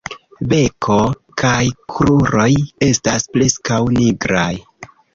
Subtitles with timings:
[0.53, 0.95] Beko
[1.41, 1.59] kaj
[1.97, 2.49] kruroj
[2.91, 4.53] estas preskaŭ nigraj.